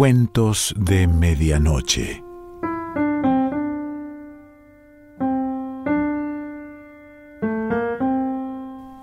[0.00, 2.24] Cuentos de Medianoche.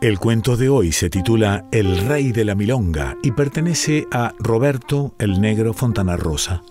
[0.02, 5.14] El cuento de hoy se titula El Rey de la Milonga y pertenece a Roberto
[5.20, 6.64] el Negro Fontana Rosa.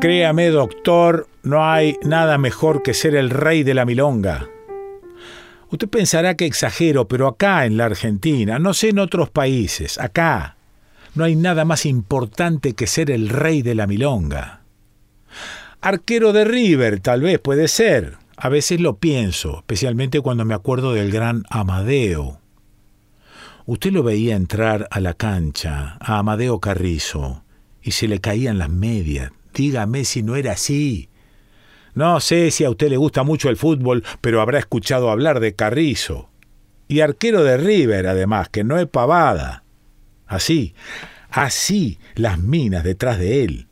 [0.00, 4.48] Créame, doctor, no hay nada mejor que ser el rey de la milonga.
[5.70, 10.56] Usted pensará que exagero, pero acá en la Argentina, no sé en otros países, acá,
[11.14, 14.60] no hay nada más importante que ser el rey de la milonga.
[15.80, 18.16] Arquero de River, tal vez puede ser.
[18.36, 22.38] A veces lo pienso, especialmente cuando me acuerdo del gran Amadeo.
[23.66, 27.44] Usted lo veía entrar a la cancha, a Amadeo Carrizo,
[27.82, 31.08] y se le caían las medias, Dígame si no era así.
[31.94, 35.54] No sé si a usted le gusta mucho el fútbol, pero habrá escuchado hablar de
[35.54, 36.30] Carrizo.
[36.88, 39.64] Y arquero de River, además, que no es pavada.
[40.26, 40.74] Así,
[41.30, 43.66] así las minas detrás de él.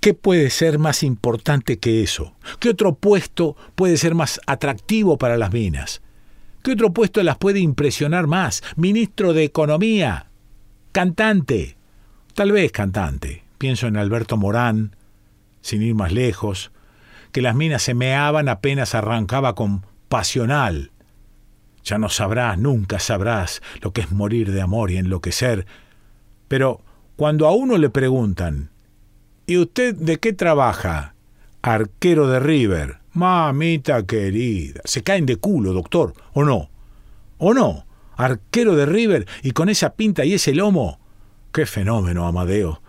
[0.00, 2.36] ¿Qué puede ser más importante que eso?
[2.60, 6.02] ¿Qué otro puesto puede ser más atractivo para las minas?
[6.62, 8.62] ¿Qué otro puesto las puede impresionar más?
[8.76, 10.30] Ministro de Economía.
[10.92, 11.76] Cantante.
[12.34, 13.42] Tal vez cantante.
[13.58, 14.94] Pienso en Alberto Morán,
[15.68, 16.72] sin ir más lejos,
[17.30, 20.92] que las minas se meaban apenas arrancaba con pasional.
[21.84, 25.66] Ya no sabrás, nunca sabrás lo que es morir de amor y enloquecer.
[26.48, 26.80] Pero
[27.16, 28.70] cuando a uno le preguntan,
[29.46, 31.14] ¿y usted de qué trabaja?
[31.60, 32.98] Arquero de River.
[33.12, 34.80] Mamita querida.
[34.84, 36.70] Se caen de culo, doctor, ¿o no?
[37.36, 37.84] ¿O no?
[38.16, 40.98] Arquero de River y con esa pinta y ese lomo.
[41.52, 42.80] Qué fenómeno, Amadeo.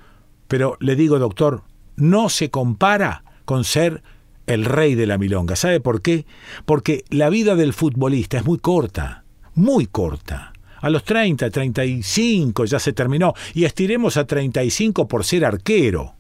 [0.48, 1.64] Pero le digo, doctor,
[2.00, 4.02] no se compara con ser
[4.48, 5.56] el rey de la milonga.
[5.56, 6.26] ¿Sabe por qué?
[6.66, 9.24] Porque la vida del futbolista es muy corta,
[9.54, 10.54] muy corta.
[10.82, 16.16] A los 30, 35 ya se terminó y estiremos a 35 por ser arquero.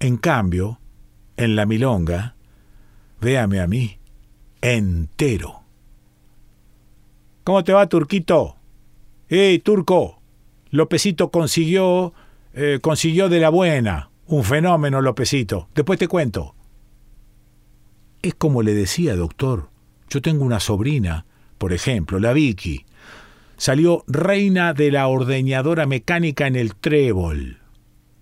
[0.00, 0.80] En cambio,
[1.36, 2.34] en la milonga,
[3.20, 3.98] véame a mí,
[4.60, 5.62] entero.
[7.44, 8.56] ¿Cómo te va, Turquito?
[9.28, 10.20] ¡Eh, Turco!
[10.70, 12.12] Lopecito consiguió,
[12.54, 14.11] eh, consiguió de la buena.
[14.32, 15.68] Un fenómeno, Lopecito.
[15.74, 16.54] Después te cuento.
[18.22, 19.68] Es como le decía, doctor.
[20.08, 21.26] Yo tengo una sobrina,
[21.58, 22.86] por ejemplo, la Vicky.
[23.58, 27.58] Salió reina de la ordeñadora mecánica en el trébol.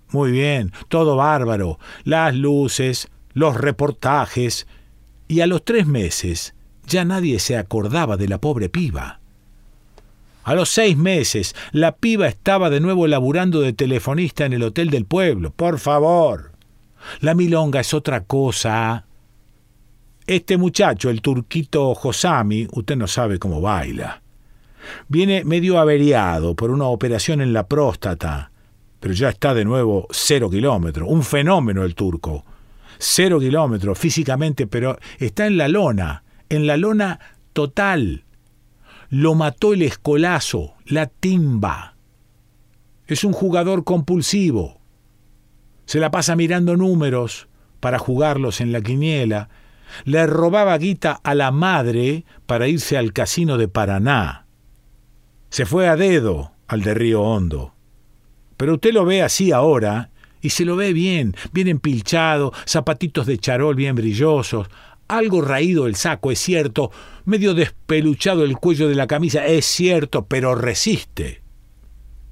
[0.09, 1.79] Muy bien, todo bárbaro.
[2.03, 4.67] Las luces, los reportajes.
[5.29, 6.57] Y a los tres meses
[6.89, 9.20] ya nadie se acordaba de la pobre piba.
[10.43, 14.91] A los seis meses, la piba estaba de nuevo laburando de telefonista en el hotel
[14.91, 15.51] del pueblo.
[15.51, 16.53] Por favor.
[17.21, 19.05] La milonga es otra cosa.
[20.27, 24.23] Este muchacho, el turquito Josami, usted no sabe cómo baila.
[25.09, 28.51] Viene medio averiado por una operación en la próstata,
[28.99, 31.09] pero ya está de nuevo cero kilómetros.
[31.09, 32.45] Un fenómeno el turco.
[32.99, 37.19] Cero kilómetros físicamente, pero está en la lona, en la lona
[37.53, 38.25] total
[39.11, 41.97] lo mató el escolazo, la timba.
[43.07, 44.81] Es un jugador compulsivo.
[45.85, 47.49] Se la pasa mirando números
[47.81, 49.49] para jugarlos en la quiniela.
[50.05, 54.47] Le robaba guita a la madre para irse al casino de Paraná.
[55.49, 57.75] Se fue a dedo al de Río Hondo.
[58.57, 60.11] Pero usted lo ve así ahora
[60.41, 64.69] y se lo ve bien, bien empilchado, zapatitos de charol bien brillosos,
[65.17, 66.91] algo raído el saco, es cierto,
[67.25, 71.43] medio despeluchado el cuello de la camisa, es cierto, pero resiste.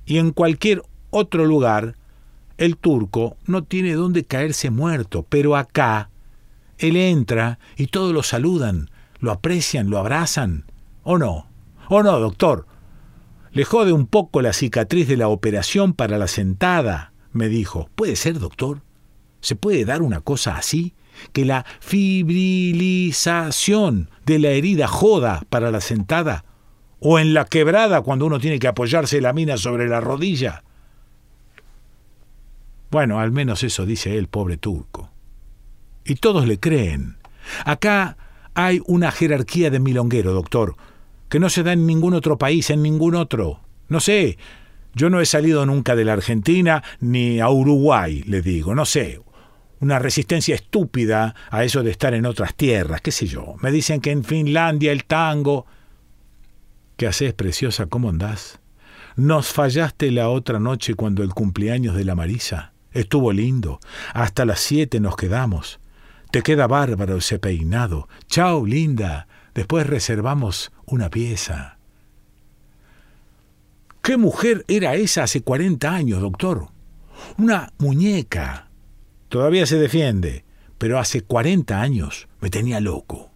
[0.07, 1.97] Y en cualquier otro lugar,
[2.57, 6.11] el turco no tiene dónde caerse muerto, pero acá,
[6.79, 8.91] él entra y todos lo saludan,
[9.21, 10.65] lo aprecian, lo abrazan.
[11.03, 11.47] ¿O no?
[11.89, 12.67] ¿O no, doctor?
[13.53, 17.89] Le jode un poco la cicatriz de la operación para la sentada, me dijo.
[17.95, 18.83] ¿Puede ser, doctor?
[19.41, 20.95] ¿Se puede dar una cosa así?
[21.33, 26.45] Que la fibrilización de la herida joda para la sentada,
[27.01, 30.65] o en la quebrada cuando uno tiene que apoyarse la mina sobre la rodilla.
[32.91, 35.11] Bueno, al menos eso dice el pobre turco.
[36.05, 37.19] Y todos le creen.
[37.65, 38.17] Acá
[38.55, 40.77] hay una jerarquía de milonguero, doctor,
[41.29, 43.61] que no se da en ningún otro país, en ningún otro.
[43.89, 44.39] No sé,
[44.95, 49.21] yo no he salido nunca de la Argentina ni a Uruguay, le digo, no sé,
[49.81, 53.55] una resistencia estúpida a eso de estar en otras tierras, qué sé yo.
[53.61, 55.67] Me dicen que en Finlandia el tango...
[56.97, 57.87] ¿Qué haces, preciosa?
[57.87, 58.59] ¿Cómo andás?
[59.15, 62.73] Nos fallaste la otra noche cuando el cumpleaños de la Marisa.
[62.93, 63.79] Estuvo lindo.
[64.15, 65.79] Hasta las siete nos quedamos.
[66.31, 68.09] Te queda bárbaro ese peinado.
[68.27, 69.29] Chao, linda.
[69.55, 71.79] Después reservamos una pieza.
[74.03, 76.69] ¿Qué mujer era esa hace cuarenta años, doctor?
[77.37, 78.68] Una muñeca.
[79.29, 80.45] Todavía se defiende,
[80.79, 83.31] pero hace cuarenta años me tenía loco.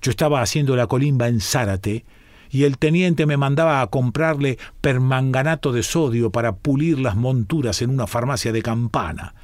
[0.00, 2.04] Yo estaba haciendo la colimba en Zárate
[2.50, 7.90] y el teniente me mandaba a comprarle permanganato de sodio para pulir las monturas en
[7.90, 9.34] una farmacia de campana.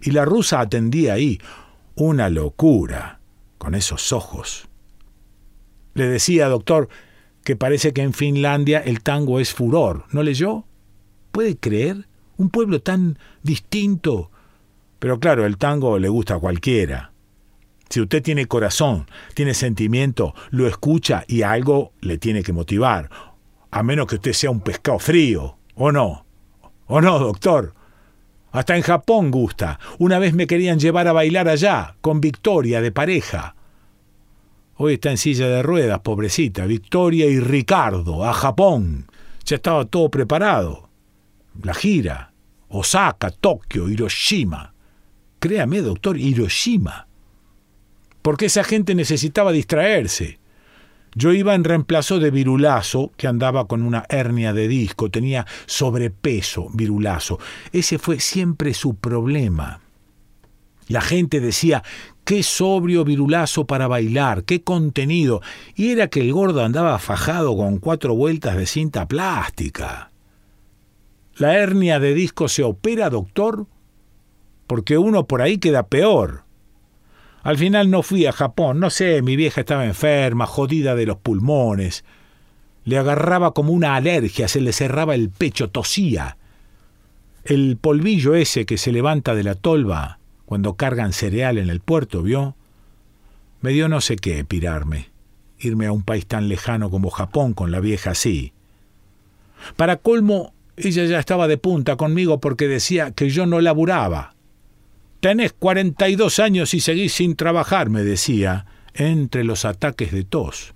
[0.00, 1.40] Y la rusa atendía ahí.
[1.96, 3.20] Una locura,
[3.58, 4.68] con esos ojos.
[5.94, 6.88] Le decía, doctor,
[7.44, 10.04] que parece que en Finlandia el tango es furor.
[10.10, 10.64] ¿No leyó?
[11.32, 12.08] ¿Puede creer?
[12.36, 14.30] Un pueblo tan distinto.
[15.04, 17.12] Pero claro, el tango le gusta a cualquiera.
[17.90, 23.10] Si usted tiene corazón, tiene sentimiento, lo escucha y algo le tiene que motivar.
[23.70, 25.58] A menos que usted sea un pescado frío.
[25.74, 26.24] ¿O no?
[26.86, 27.74] ¿O no, doctor?
[28.50, 29.78] Hasta en Japón gusta.
[29.98, 33.56] Una vez me querían llevar a bailar allá, con Victoria de pareja.
[34.76, 36.64] Hoy está en silla de ruedas, pobrecita.
[36.64, 39.04] Victoria y Ricardo, a Japón.
[39.44, 40.88] Ya estaba todo preparado.
[41.62, 42.32] La gira.
[42.68, 44.73] Osaka, Tokio, Hiroshima.
[45.44, 47.06] Créame, doctor, Hiroshima
[48.24, 50.38] porque esa gente necesitaba distraerse.
[51.14, 56.70] Yo iba en reemplazo de Virulazo, que andaba con una hernia de disco, tenía sobrepeso
[56.72, 57.38] Virulazo.
[57.70, 59.80] Ese fue siempre su problema.
[60.88, 61.82] La gente decía,
[62.24, 65.42] qué sobrio Virulazo para bailar, qué contenido.
[65.74, 70.10] Y era que el gordo andaba fajado con cuatro vueltas de cinta plástica.
[71.36, 73.66] ¿La hernia de disco se opera, doctor?
[74.66, 76.44] Porque uno por ahí queda peor.
[77.42, 81.18] Al final no fui a Japón, no sé, mi vieja estaba enferma, jodida de los
[81.18, 82.04] pulmones.
[82.84, 86.38] Le agarraba como una alergia, se le cerraba el pecho, tosía.
[87.44, 92.22] El polvillo ese que se levanta de la tolva cuando cargan cereal en el puerto,
[92.22, 92.56] ¿vio?
[93.60, 95.10] Me dio no sé qué pirarme,
[95.58, 98.52] irme a un país tan lejano como Japón con la vieja así.
[99.76, 104.33] Para colmo, ella ya estaba de punta conmigo porque decía que yo no laburaba,
[105.24, 110.74] Tenés 42 años y seguís sin trabajar, me decía, entre los ataques de tos.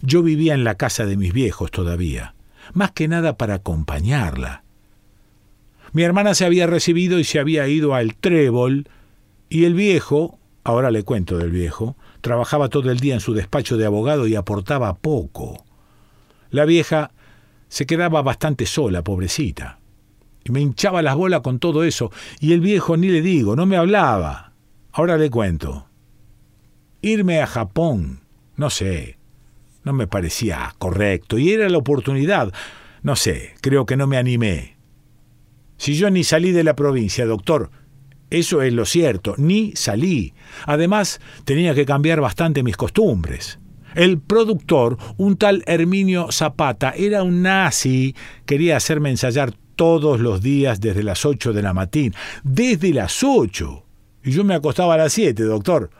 [0.00, 2.36] Yo vivía en la casa de mis viejos todavía,
[2.72, 4.62] más que nada para acompañarla.
[5.92, 8.88] Mi hermana se había recibido y se había ido al trébol,
[9.48, 13.76] y el viejo, ahora le cuento del viejo, trabajaba todo el día en su despacho
[13.76, 15.64] de abogado y aportaba poco.
[16.50, 17.10] La vieja
[17.68, 19.77] se quedaba bastante sola, pobrecita
[20.50, 22.10] me hinchaba las bolas con todo eso,
[22.40, 24.52] y el viejo ni le digo, no me hablaba.
[24.92, 25.88] Ahora le cuento.
[27.02, 28.20] Irme a Japón,
[28.56, 29.18] no sé,
[29.84, 32.52] no me parecía correcto, y era la oportunidad.
[33.02, 34.76] No sé, creo que no me animé.
[35.76, 37.70] Si yo ni salí de la provincia, doctor,
[38.30, 40.34] eso es lo cierto, ni salí.
[40.66, 43.58] Además, tenía que cambiar bastante mis costumbres.
[43.94, 48.14] El productor, un tal Herminio Zapata, era un nazi,
[48.44, 53.84] quería hacerme ensayar todos los días desde las ocho de la mañana, desde las ocho.
[54.24, 55.90] Y yo me acostaba a las siete, doctor.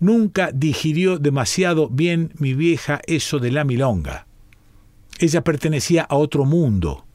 [0.00, 4.26] Nunca digirió demasiado bien mi vieja eso de la milonga.
[5.18, 7.06] Ella pertenecía a otro mundo,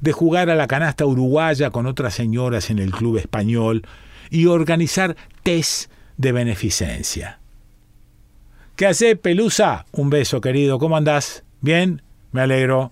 [0.00, 3.86] de jugar a la canasta uruguaya con otras señoras en el club español
[4.28, 5.14] y organizar
[5.44, 7.38] test de beneficencia.
[8.74, 9.86] ¿Qué hace, Pelusa?
[9.92, 10.80] Un beso, querido.
[10.80, 11.44] ¿Cómo andás?
[11.60, 12.02] ¿Bien?
[12.32, 12.90] Me alegro.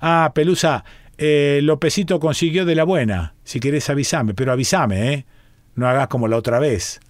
[0.00, 0.84] Ah, Pelusa,
[1.18, 3.34] eh, Lopecito consiguió de la buena.
[3.44, 5.26] Si querés avísame, pero avísame, ¿eh?
[5.74, 7.00] No hagas como la otra vez.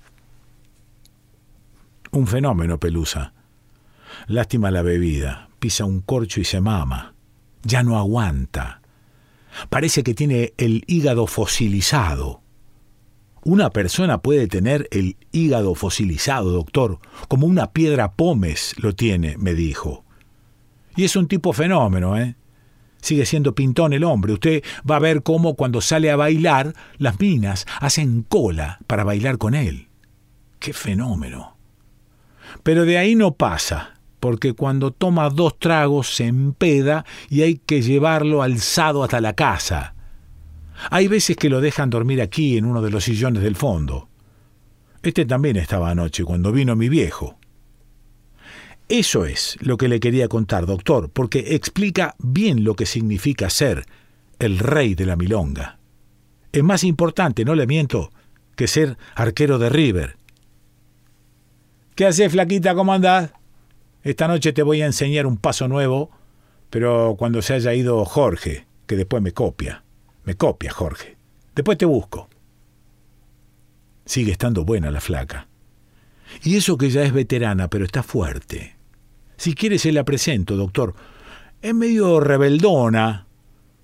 [2.11, 3.33] Un fenómeno, Pelusa.
[4.27, 5.49] Lástima la bebida.
[5.59, 7.15] Pisa un corcho y se mama.
[7.63, 8.81] Ya no aguanta.
[9.69, 12.43] Parece que tiene el hígado fosilizado.
[13.43, 19.55] Una persona puede tener el hígado fosilizado, doctor, como una piedra pómez lo tiene, me
[19.55, 20.05] dijo.
[20.97, 22.37] Y es un tipo fenómeno, ¿eh?
[23.05, 24.33] Sigue siendo pintón el hombre.
[24.33, 29.39] Usted va a ver cómo cuando sale a bailar, las minas hacen cola para bailar
[29.39, 29.89] con él.
[30.59, 31.57] ¡Qué fenómeno!
[32.63, 37.83] Pero de ahí no pasa, porque cuando toma dos tragos se empeda y hay que
[37.83, 39.95] llevarlo alzado hasta la casa.
[40.91, 44.09] Hay veces que lo dejan dormir aquí en uno de los sillones del fondo.
[45.03, 47.39] Este también estaba anoche cuando vino mi viejo.
[48.89, 53.87] Eso es lo que le quería contar, doctor, porque explica bien lo que significa ser
[54.39, 55.79] el rey de la milonga.
[56.53, 58.11] Es más importante, no le miento,
[58.57, 60.17] que ser arquero de River.
[61.95, 62.75] ¿Qué haces, flaquita?
[62.75, 63.33] ¿Cómo andás?
[64.03, 66.11] Esta noche te voy a enseñar un paso nuevo
[66.69, 69.85] Pero cuando se haya ido Jorge, que después me copia.
[70.25, 71.17] Me copia, Jorge.
[71.55, 72.29] Después te busco.
[74.05, 75.47] Sigue estando buena la flaca.
[76.43, 78.74] Y eso que ya es veterana, pero está fuerte.
[79.37, 80.95] Si quiere se la presento, doctor.
[81.61, 83.27] Es medio rebeldona,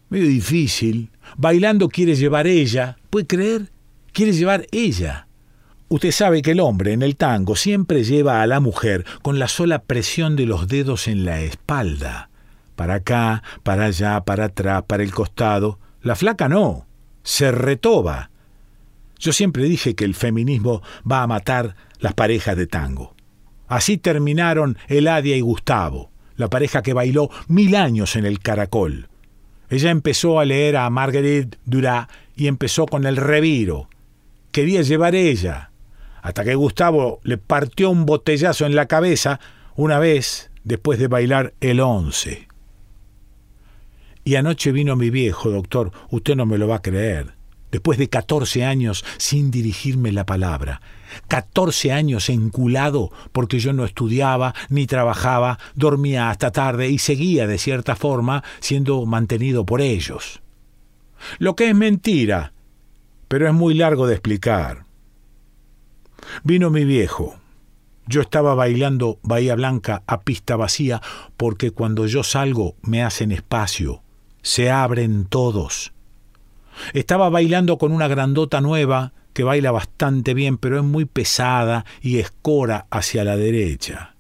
[0.09, 1.11] medio difícil.
[1.37, 2.99] Bailando quiere llevar ella.
[3.11, 3.73] ¿Puede creer?
[4.13, 5.27] Quiere llevar ella.
[5.89, 9.49] Usted sabe que el hombre en el tango siempre lleva a la mujer con la
[9.49, 12.31] sola presión de los dedos en la espalda.
[12.77, 15.79] Para acá, para allá, para atrás, para el costado.
[16.01, 16.87] La flaca no.
[17.23, 18.31] Se retoba.
[19.19, 20.81] Yo siempre dije que el feminismo
[21.11, 23.15] va a matar las parejas de tango.
[23.71, 29.09] Así terminaron Eladia y Gustavo, la pareja que bailó mil años en el Caracol.
[29.69, 33.89] Ella empezó a leer a Marguerite Duras y empezó con el reviro.
[34.51, 35.71] Quería llevar ella,
[36.21, 39.39] hasta que Gustavo le partió un botellazo en la cabeza
[39.77, 42.49] una vez después de bailar el once.
[44.25, 47.40] Y anoche vino mi viejo, doctor, usted no me lo va a creer
[47.71, 50.81] después de 14 años sin dirigirme la palabra,
[51.29, 57.59] 14 años enculado porque yo no estudiaba ni trabajaba, dormía hasta tarde y seguía de
[57.59, 60.41] cierta forma siendo mantenido por ellos.
[61.39, 62.53] Lo que es mentira,
[63.29, 64.85] pero es muy largo de explicar.
[66.43, 67.37] Vino mi viejo.
[68.07, 71.01] Yo estaba bailando Bahía Blanca a pista vacía
[71.37, 74.03] porque cuando yo salgo me hacen espacio,
[74.43, 75.93] se abren todos
[76.93, 82.19] estaba bailando con una grandota nueva que baila bastante bien, pero es muy pesada y
[82.19, 84.15] escora hacia la derecha.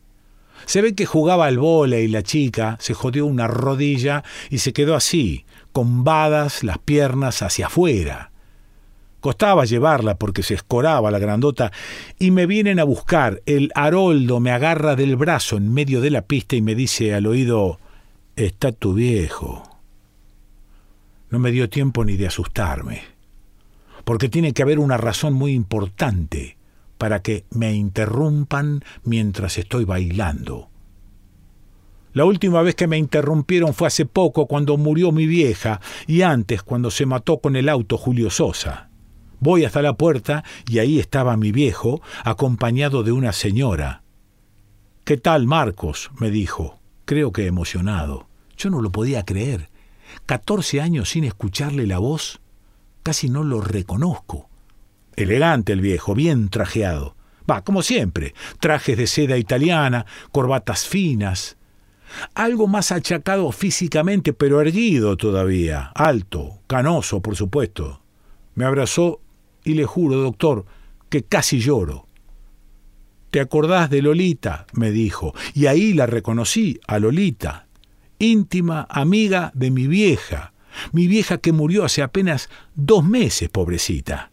[0.66, 1.59] Se ve que jugaba al
[1.92, 7.66] y la chica se jodió una rodilla y se quedó así, combadas las piernas hacia
[7.66, 8.30] afuera.
[9.21, 11.73] Costaba llevarla porque se escoraba la grandota
[12.19, 13.42] y me vienen a buscar.
[13.45, 17.26] El Haroldo me agarra del brazo en medio de la pista y me dice al
[17.26, 17.78] oído,
[18.37, 19.70] está tu viejo.
[21.31, 23.03] No me dio tiempo ni de asustarme,
[24.05, 26.59] porque tiene que haber una razón muy importante
[26.99, 30.69] para que me interrumpan mientras estoy bailando.
[32.13, 36.65] La última vez que me interrumpieron fue hace poco cuando murió mi vieja y antes
[36.65, 38.91] cuando se mató con el auto Julio Sosa.
[39.39, 44.03] Voy hasta la puerta y ahí estaba mi viejo, acompañado de una señora.
[45.05, 46.11] ¿Qué tal, Marcos?
[46.19, 48.27] me dijo, creo que emocionado.
[48.57, 49.70] Yo no lo podía creer.
[50.26, 52.40] Catorce años sin escucharle la voz,
[53.02, 54.49] casi no lo reconozco.
[55.17, 57.17] Elegante el viejo, bien trajeado.
[57.50, 61.57] Va, como siempre, trajes de seda italiana, corbatas finas.
[62.35, 68.02] Algo más achacado físicamente, pero erguido todavía, alto, canoso, por supuesto.
[68.55, 69.21] Me abrazó
[69.64, 70.64] y le juro, doctor,
[71.09, 72.07] que casi lloro.
[73.31, 74.67] ¿Te acordás de Lolita?
[74.73, 77.67] me dijo, y ahí la reconocí, a Lolita
[78.21, 80.53] íntima amiga de mi vieja,
[80.93, 84.31] mi vieja que murió hace apenas dos meses, pobrecita.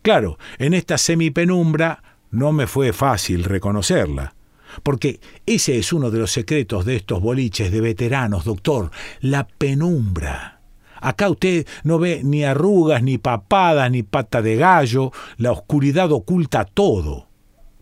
[0.00, 4.34] Claro, en esta semipenumbra no me fue fácil reconocerla,
[4.82, 10.60] porque ese es uno de los secretos de estos boliches de veteranos, doctor, la penumbra.
[11.00, 16.64] Acá usted no ve ni arrugas, ni papadas, ni pata de gallo, la oscuridad oculta
[16.64, 17.28] todo.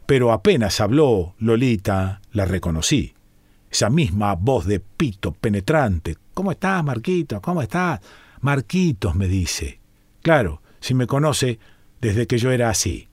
[0.07, 3.15] Pero apenas habló Lolita, la reconocí
[3.73, 6.19] esa misma voz de pito penetrante.
[6.35, 7.41] ¿Cómo estás, Marquitos?
[7.41, 8.01] ¿Cómo estás?
[8.43, 9.81] Marquitos, me dice.
[10.21, 11.59] Claro, si me conoce
[11.99, 13.09] desde que yo era así.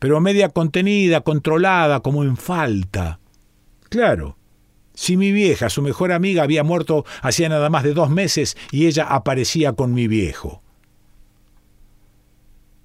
[0.00, 3.20] Pero media contenida, controlada, como en falta.
[3.88, 4.36] Claro,
[4.92, 8.86] si mi vieja, su mejor amiga, había muerto hacía nada más de dos meses y
[8.86, 10.62] ella aparecía con mi viejo.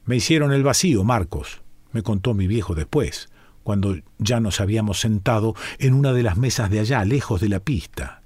[0.06, 1.62] Me hicieron el vacío, Marcos,
[1.92, 3.28] me contó mi viejo después
[3.64, 7.60] cuando ya nos habíamos sentado en una de las mesas de allá, lejos de la
[7.60, 8.22] pista.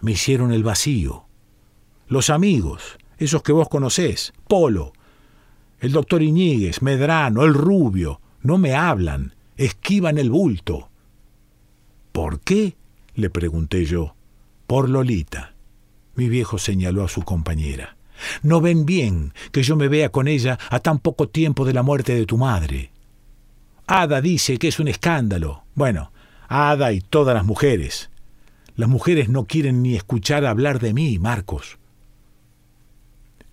[0.00, 1.24] Me hicieron el vacío.
[2.08, 4.92] Los amigos, esos que vos conocés, Polo,
[5.80, 10.90] el doctor Iñiguez, Medrano, el rubio, no me hablan, esquivan el bulto.
[12.12, 12.76] ¿Por qué?
[13.14, 14.14] le pregunté yo.
[14.66, 15.54] Por Lolita.
[16.14, 17.96] Mi viejo señaló a su compañera.
[18.42, 21.82] No ven bien que yo me vea con ella a tan poco tiempo de la
[21.82, 22.92] muerte de tu madre.
[23.86, 25.64] Ada dice que es un escándalo.
[25.74, 26.12] Bueno,
[26.48, 28.10] Ada y todas las mujeres.
[28.76, 31.78] Las mujeres no quieren ni escuchar hablar de mí, Marcos.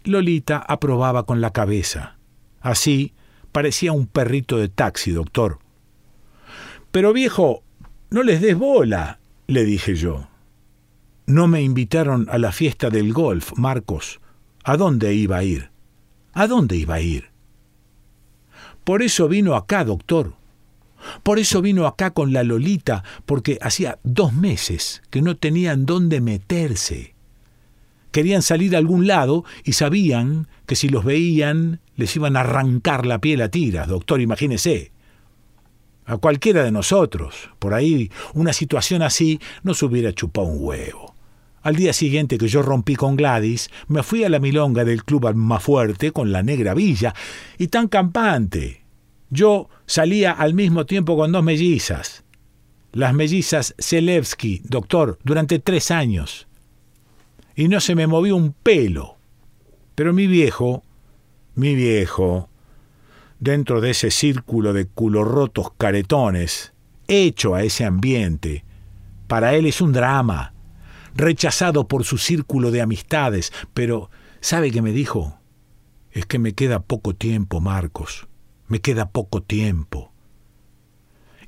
[0.03, 2.17] Lolita aprobaba con la cabeza.
[2.59, 3.13] Así
[3.51, 5.59] parecía un perrito de taxi, doctor.
[6.91, 7.63] Pero viejo,
[8.09, 10.27] no les des bola, le dije yo.
[11.27, 14.19] No me invitaron a la fiesta del golf, Marcos.
[14.63, 15.71] ¿A dónde iba a ir?
[16.33, 17.30] ¿A dónde iba a ir?
[18.83, 20.33] Por eso vino acá, doctor.
[21.23, 26.21] Por eso vino acá con la Lolita, porque hacía dos meses que no tenían dónde
[26.21, 27.15] meterse.
[28.11, 33.05] Querían salir a algún lado y sabían que si los veían les iban a arrancar
[33.05, 34.91] la piel a tiras, doctor, imagínese.
[36.05, 41.10] A cualquiera de nosotros, por ahí, una situación así nos hubiera chupado un huevo.
[41.63, 45.31] Al día siguiente que yo rompí con Gladys, me fui a la milonga del club
[45.35, 47.13] más fuerte con la negra villa,
[47.57, 48.83] y tan campante.
[49.29, 52.23] Yo salía al mismo tiempo con dos mellizas.
[52.93, 56.47] Las mellizas Zelewski, doctor, durante tres años.
[57.55, 59.17] Y no se me movió un pelo.
[59.93, 60.83] Pero mi viejo,
[61.53, 62.49] mi viejo,
[63.39, 66.73] dentro de ese círculo de culorrotos caretones,
[67.07, 68.65] hecho a ese ambiente,
[69.27, 70.50] para él es un drama
[71.15, 75.37] rechazado por su círculo de amistades, pero ¿sabe qué me dijo?
[76.11, 78.27] Es que me queda poco tiempo, Marcos,
[78.67, 80.11] me queda poco tiempo.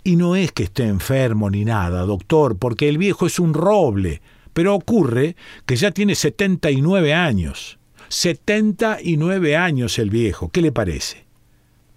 [0.04, 4.22] Y no es que esté enfermo ni nada, doctor, porque el viejo es un roble,
[4.54, 7.80] pero ocurre que ya tiene 79 años.
[8.10, 11.26] 79 años el viejo, ¿qué le parece?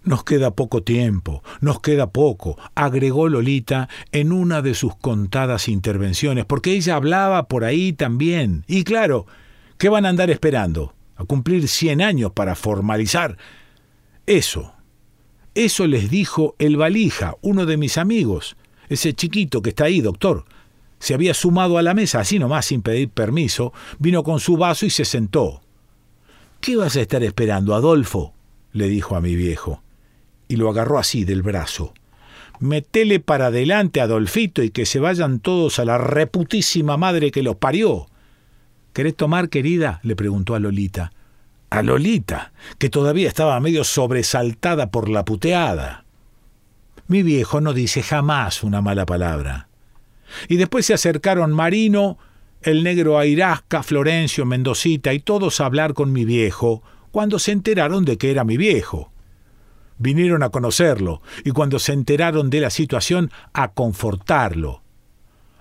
[0.06, 6.44] Nos queda poco tiempo, nos queda poco, agregó Lolita en una de sus contadas intervenciones,
[6.44, 8.62] porque ella hablaba por ahí también.
[8.68, 9.26] Y claro,
[9.78, 10.94] ¿qué van a andar esperando?
[11.16, 13.36] ¿A cumplir 100 años para formalizar?
[14.26, 14.74] Eso.
[15.56, 18.56] Eso les dijo el valija, uno de mis amigos,
[18.88, 20.44] ese chiquito que está ahí, doctor.
[21.00, 24.86] Se había sumado a la mesa, así nomás sin pedir permiso, vino con su vaso
[24.86, 25.62] y se sentó.
[26.60, 28.34] ¿Qué vas a estar esperando, Adolfo?
[28.72, 29.82] le dijo a mi viejo
[30.48, 31.94] y lo agarró así del brazo.
[32.58, 37.56] Metele para adelante, Adolfito, y que se vayan todos a la reputísima madre que los
[37.56, 38.06] parió.
[38.92, 40.00] ¿Querés tomar, querida?
[40.02, 41.12] le preguntó a Lolita.
[41.68, 46.04] A Lolita, que todavía estaba medio sobresaltada por la puteada.
[47.08, 49.68] Mi viejo no dice jamás una mala palabra.
[50.48, 52.18] Y después se acercaron Marino,
[52.62, 58.04] el negro Airasca, Florencio, Mendocita y todos a hablar con mi viejo, cuando se enteraron
[58.04, 59.12] de que era mi viejo
[59.98, 64.82] vinieron a conocerlo y cuando se enteraron de la situación a confortarlo.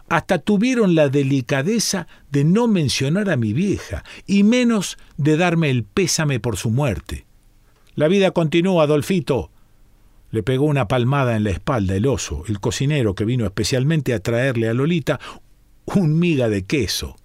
[0.08, 5.84] Hasta tuvieron la delicadeza de no mencionar a mi vieja y menos de darme el
[5.84, 7.26] pésame por su muerte.
[7.95, 9.52] La vida continúa, Adolfito.
[10.32, 14.19] Le pegó una palmada en la espalda el oso, el cocinero que vino especialmente a
[14.19, 15.19] traerle a Lolita
[15.86, 17.15] un miga de queso.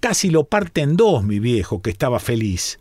[0.00, 2.79] Casi lo parte en dos, mi viejo, que estaba feliz.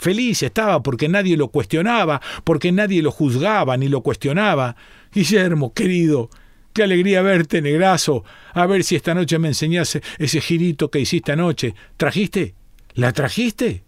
[0.00, 4.74] Feliz estaba porque nadie lo cuestionaba, porque nadie lo juzgaba ni lo cuestionaba.
[5.12, 6.30] Guillermo, querido,
[6.72, 8.24] qué alegría verte, negrazo.
[8.54, 11.74] A ver si esta noche me enseñase ese girito que hiciste anoche.
[11.98, 12.54] ¿Trajiste?
[12.94, 13.84] ¿La trajiste?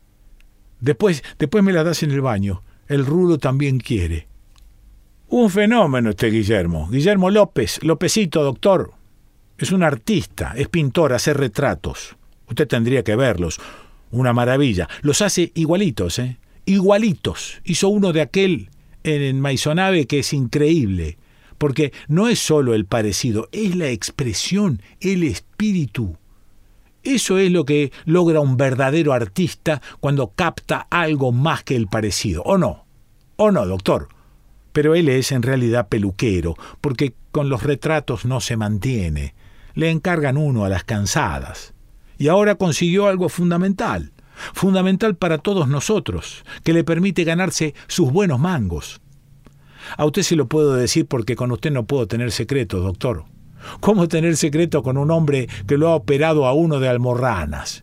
[0.80, 2.62] Después, después me la das en el baño.
[2.88, 4.28] El rulo también quiere.
[5.28, 6.90] Un fenómeno este Guillermo.
[6.90, 8.92] Guillermo López, Lópezito, doctor.
[9.56, 12.16] Es un artista, es pintor, hace retratos.
[12.48, 13.58] Usted tendría que verlos
[14.12, 14.88] una maravilla.
[15.00, 16.38] Los hace igualitos, ¿eh?
[16.64, 17.60] Igualitos.
[17.64, 18.70] Hizo uno de aquel
[19.02, 21.18] en Maisonave que es increíble,
[21.58, 26.16] porque no es solo el parecido, es la expresión, el espíritu.
[27.02, 32.42] Eso es lo que logra un verdadero artista cuando capta algo más que el parecido,
[32.44, 32.84] ¿o no?
[33.36, 34.08] ¿O no, doctor?
[34.72, 39.34] Pero él es en realidad peluquero, porque con los retratos no se mantiene.
[39.74, 41.71] Le encargan uno a las cansadas
[42.22, 44.12] y ahora consiguió algo fundamental,
[44.54, 49.00] fundamental para todos nosotros, que le permite ganarse sus buenos mangos.
[49.96, 53.24] A usted se lo puedo decir porque con usted no puedo tener secreto, doctor.
[53.80, 57.82] ¿Cómo tener secreto con un hombre que lo ha operado a uno de almorranas?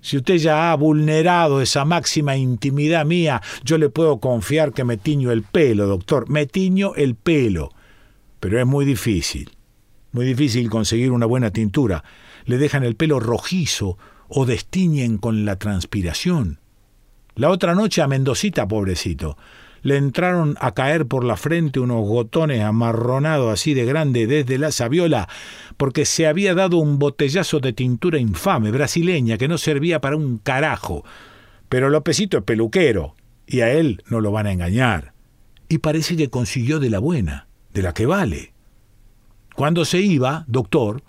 [0.00, 4.96] Si usted ya ha vulnerado esa máxima intimidad mía, yo le puedo confiar que me
[4.96, 6.30] tiño el pelo, doctor.
[6.30, 7.74] Me tiño el pelo.
[8.40, 9.50] Pero es muy difícil.
[10.12, 12.02] Muy difícil conseguir una buena tintura
[12.50, 13.96] le dejan el pelo rojizo
[14.28, 16.58] o destiñen con la transpiración.
[17.34, 19.38] La otra noche a Mendocita, pobrecito,
[19.82, 24.72] le entraron a caer por la frente unos gotones amarronados así de grande desde la
[24.72, 25.28] sabiola,
[25.76, 30.38] porque se había dado un botellazo de tintura infame brasileña que no servía para un
[30.38, 31.04] carajo.
[31.68, 33.14] Pero Lópezito es peluquero,
[33.46, 35.14] y a él no lo van a engañar.
[35.68, 38.52] Y parece que consiguió de la buena, de la que vale.
[39.54, 41.02] Cuando se iba, doctor,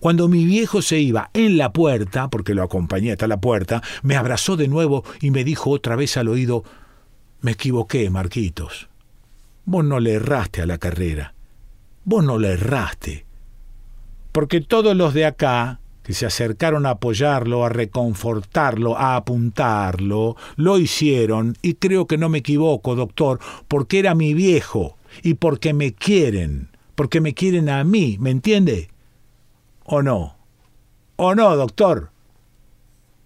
[0.00, 4.16] cuando mi viejo se iba en la puerta, porque lo acompañé hasta la puerta, me
[4.16, 6.64] abrazó de nuevo y me dijo otra vez al oído,
[7.40, 8.88] me equivoqué, Marquitos.
[9.66, 11.34] Vos no le erraste a la carrera.
[12.04, 13.26] Vos no le erraste.
[14.32, 20.78] Porque todos los de acá, que se acercaron a apoyarlo, a reconfortarlo, a apuntarlo, lo
[20.78, 25.94] hicieron, y creo que no me equivoco, doctor, porque era mi viejo, y porque me
[25.94, 28.90] quieren, porque me quieren a mí, ¿me entiende?
[29.84, 30.36] ¿O no?
[31.16, 32.10] ¿O no, doctor?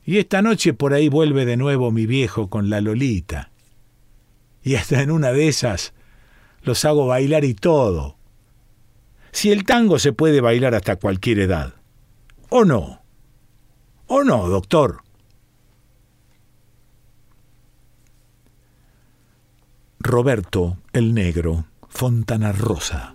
[0.05, 3.51] Y esta noche por ahí vuelve de nuevo mi viejo con la Lolita.
[4.63, 5.95] Y hasta en una de esas
[6.63, 8.17] los hago bailar y todo.
[9.31, 11.75] Si el tango se puede bailar hasta cualquier edad.
[12.49, 13.03] ¿O no?
[14.07, 15.03] ¿O no, doctor?
[20.01, 23.15] Roberto el Negro, Fontana Rosa.